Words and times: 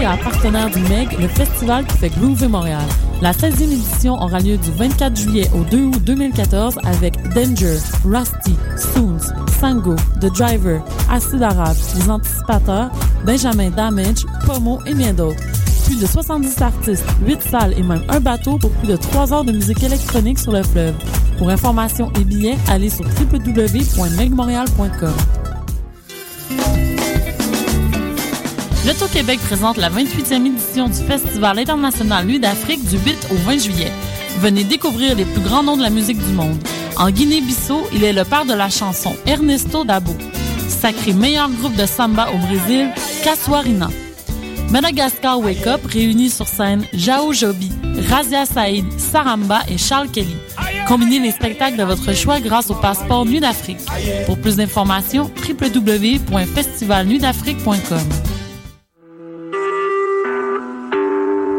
et 0.00 0.24
partenaire 0.24 0.70
du 0.70 0.80
MEG, 0.88 1.18
le 1.20 1.28
festival 1.28 1.84
qui 1.84 1.98
fait 1.98 2.08
groover 2.08 2.48
Montréal. 2.48 2.84
La 3.20 3.32
16e 3.32 3.64
édition 3.64 4.14
aura 4.14 4.38
lieu 4.40 4.56
du 4.56 4.70
24 4.70 5.14
juillet 5.14 5.50
au 5.54 5.62
2 5.64 5.84
août 5.84 6.02
2014 6.04 6.78
avec 6.84 7.14
Danger, 7.34 7.76
Rusty, 8.04 8.54
Soons, 8.76 9.34
Sango, 9.60 9.96
The 10.20 10.32
Driver, 10.32 10.82
Acid 11.10 11.42
Arabe, 11.42 11.76
Les 11.96 12.08
Anticipateurs, 12.10 12.90
Benjamin 13.26 13.70
Damage, 13.70 14.24
Pomo 14.46 14.78
et 14.86 14.94
bien 14.94 15.12
d'autres. 15.12 15.42
Plus 15.84 16.00
de 16.00 16.06
70 16.06 16.62
artistes, 16.62 17.04
8 17.26 17.42
salles 17.42 17.74
et 17.76 17.82
même 17.82 18.02
un 18.08 18.20
bateau 18.20 18.56
pour 18.56 18.70
plus 18.70 18.88
de 18.88 18.96
3 18.96 19.34
heures 19.34 19.44
de 19.44 19.52
musique 19.52 19.82
électronique 19.82 20.38
sur 20.38 20.52
le 20.52 20.62
fleuve. 20.62 20.94
Pour 21.36 21.50
information 21.50 22.10
et 22.18 22.24
billets, 22.24 22.56
allez 22.68 22.88
sur 22.88 23.04
www.megmontreal.com. 28.80 28.86
L'Auto-Québec 28.86 29.40
présente 29.40 29.76
la 29.76 29.90
28e 29.90 30.46
édition 30.46 30.88
du 30.88 30.94
Festival 30.94 31.58
international 31.58 32.24
Nuit 32.26 32.40
d'Afrique 32.40 32.84
du 32.88 32.96
8 32.98 33.28
au 33.30 33.36
20 33.36 33.58
juillet. 33.58 33.92
Venez 34.38 34.64
découvrir 34.64 35.14
les 35.16 35.24
plus 35.24 35.42
grands 35.42 35.62
noms 35.62 35.76
de 35.76 35.82
la 35.82 35.90
musique 35.90 36.18
du 36.18 36.32
monde. 36.32 36.58
En 36.96 37.10
Guinée-Bissau, 37.10 37.86
il 37.92 38.04
est 38.04 38.12
le 38.12 38.24
père 38.24 38.44
de 38.44 38.54
la 38.54 38.70
chanson, 38.70 39.16
Ernesto 39.26 39.84
Dabo. 39.84 40.16
Sacré 40.68 41.12
meilleur 41.12 41.50
groupe 41.50 41.76
de 41.76 41.86
samba 41.86 42.28
au 42.32 42.38
Brésil, 42.38 42.90
Casuarina. 43.22 43.88
Madagascar 44.70 45.40
Wake 45.40 45.66
Up 45.66 45.84
réunit 45.86 46.30
sur 46.30 46.46
scène 46.46 46.84
Jao 46.92 47.32
Jobi, 47.32 47.72
Razia 48.08 48.46
Saïd, 48.46 48.84
Saramba 48.98 49.62
et 49.68 49.76
Charles 49.76 50.10
Kelly. 50.10 50.36
Combinez 50.86 51.18
les 51.18 51.32
spectacles 51.32 51.76
de 51.76 51.82
votre 51.82 52.14
choix 52.14 52.38
grâce 52.40 52.70
au 52.70 52.74
passeport 52.74 53.26
Nuit 53.26 53.40
d'Afrique. 53.40 53.80
Pour 54.26 54.38
plus 54.38 54.54
d'informations, 54.56 55.28
www.festivalnuitdafrique.com. 55.48 58.39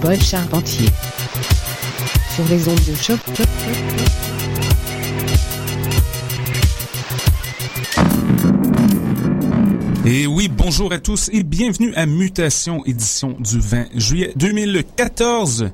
Paul 0.00 0.20
Charpentier 0.20 0.88
sur 2.34 2.44
les 2.48 2.68
ondes 2.68 2.76
de 2.76 2.94
choc. 2.94 3.18
Et 10.06 10.26
oui, 10.26 10.48
bonjour 10.48 10.92
à 10.92 10.98
tous 10.98 11.30
et 11.32 11.42
bienvenue 11.42 11.92
à 11.94 12.06
Mutation, 12.06 12.84
édition 12.84 13.36
du 13.40 13.58
20 13.58 13.86
juillet 13.96 14.32
2014. 14.36 15.70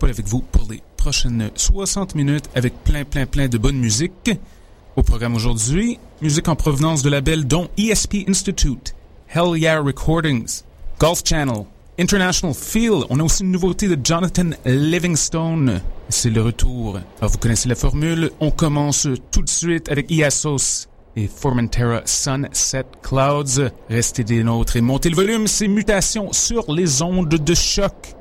Paul 0.00 0.10
avec 0.10 0.26
vous 0.26 0.40
pour 0.40 0.70
les 0.70 0.82
prochaines 0.96 1.50
60 1.54 2.16
minutes 2.16 2.50
avec 2.56 2.74
plein, 2.82 3.04
plein, 3.04 3.26
plein 3.26 3.46
de 3.46 3.56
bonne 3.56 3.78
musique. 3.78 4.30
Au 4.96 5.02
programme 5.02 5.36
aujourd'hui, 5.36 5.98
musique 6.20 6.48
en 6.48 6.56
provenance 6.56 7.02
de 7.02 7.10
labels 7.10 7.46
dont 7.46 7.68
ESP 7.78 8.28
Institute, 8.28 8.94
Hell 9.28 9.56
Yeah 9.56 9.80
Recordings, 9.80 10.62
Golf 10.98 11.22
Channel, 11.24 11.64
International 12.00 12.54
Feel. 12.54 13.04
On 13.10 13.20
a 13.20 13.22
aussi 13.22 13.42
une 13.42 13.50
nouveauté 13.50 13.86
de 13.86 13.98
Jonathan 14.02 14.50
Livingstone. 14.64 15.82
C'est 16.08 16.30
le 16.30 16.40
retour. 16.40 16.98
Alors 17.20 17.30
vous 17.30 17.36
connaissez 17.36 17.68
la 17.68 17.74
formule. 17.74 18.30
On 18.40 18.50
commence 18.50 19.06
tout 19.30 19.42
de 19.42 19.48
suite 19.50 19.90
avec 19.90 20.10
Iasos 20.10 20.88
et 21.14 21.26
Formentera 21.28 22.00
Sunset 22.06 22.86
Clouds. 23.02 23.68
Restez 23.90 24.24
des 24.24 24.42
nôtres 24.42 24.76
et 24.76 24.80
montez 24.80 25.10
le 25.10 25.16
volume. 25.16 25.46
C'est 25.46 25.68
Mutation 25.68 26.32
sur 26.32 26.72
les 26.72 27.02
ondes 27.02 27.28
de 27.28 27.54
choc. 27.54 28.16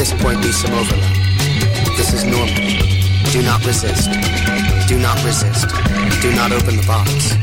This 0.00 0.14
point 0.22 0.40
be 0.40 0.50
some 0.50 0.72
overlap. 0.72 1.14
This 1.98 2.14
is 2.14 2.24
normal. 2.24 2.54
Do 3.32 3.42
not 3.42 3.62
resist. 3.66 4.08
Do 4.88 4.98
not 4.98 5.22
resist. 5.22 5.68
Do 6.22 6.32
not 6.34 6.52
open 6.52 6.78
the 6.78 6.84
box. 6.86 7.36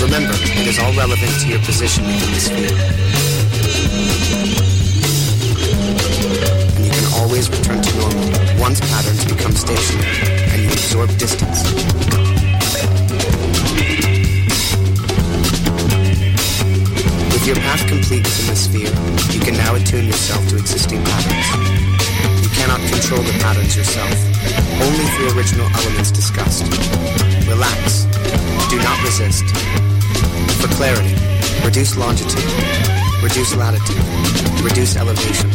Remember, 0.00 0.34
it 0.38 0.68
is 0.68 0.78
all 0.78 0.92
relevant 0.92 1.40
to 1.40 1.48
your 1.48 1.58
position 1.58 2.06
within 2.06 2.32
the 2.32 2.38
sphere. 2.38 3.03
Return 7.50 7.82
to 7.82 7.98
normal 7.98 8.60
once 8.60 8.80
patterns 8.80 9.24
become 9.24 9.52
stationary 9.52 10.06
and 10.50 10.62
you 10.62 10.68
absorb 10.68 11.08
distance. 11.18 11.62
With 17.32 17.46
your 17.46 17.56
path 17.56 17.86
complete 17.86 18.24
within 18.24 18.46
the 18.48 18.56
sphere, 18.56 18.92
you 19.32 19.40
can 19.40 19.56
now 19.56 19.74
attune 19.74 20.06
yourself 20.06 20.46
to 20.48 20.56
existing 20.56 21.04
patterns. 21.04 21.46
You 22.42 22.48
cannot 22.50 22.80
control 22.88 23.20
the 23.20 23.36
patterns 23.40 23.76
yourself, 23.76 24.14
only 24.80 25.04
through 25.14 25.36
original 25.36 25.68
elements 25.68 26.10
discussed. 26.10 26.64
Relax. 27.46 28.04
Do 28.70 28.78
not 28.78 28.98
resist. 29.04 29.44
For 30.60 30.68
clarity, 30.68 31.14
reduce 31.62 31.96
longitude, 31.96 32.44
reduce 33.22 33.54
latitude, 33.54 34.64
reduce 34.64 34.96
elevation. 34.96 35.53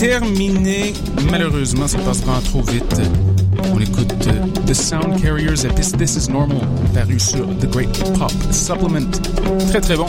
Terminé. 0.00 0.94
Malheureusement, 1.30 1.86
ça 1.86 1.98
passe 1.98 2.22
vraiment 2.22 2.40
trop 2.40 2.62
vite. 2.62 3.00
On 3.74 3.78
écoute 3.78 4.14
euh, 4.28 4.46
The 4.66 4.72
Sound 4.72 5.20
Carriers 5.20 5.66
et 5.66 5.96
This 5.98 6.16
Is 6.16 6.30
Normal, 6.30 6.56
paru 6.94 7.20
sur 7.20 7.46
The 7.58 7.66
Great 7.66 8.12
Pop 8.18 8.32
Supplement. 8.50 9.10
Très 9.68 9.80
très 9.80 9.96
bon. 9.96 10.06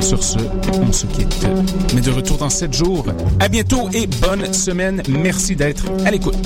Sur 0.00 0.22
ce, 0.24 0.38
on 0.72 0.90
se 0.90 1.06
quitte. 1.06 1.46
Mais 1.94 2.00
de 2.00 2.10
retour 2.10 2.38
dans 2.38 2.48
7 2.48 2.72
jours. 2.72 3.04
À 3.40 3.48
bientôt 3.48 3.90
et 3.92 4.06
bonne 4.06 4.52
semaine. 4.54 5.02
Merci 5.08 5.54
d'être 5.54 5.84
à 6.06 6.10
l'écoute. 6.10 6.36